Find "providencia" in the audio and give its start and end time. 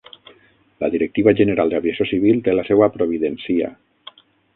2.95-3.71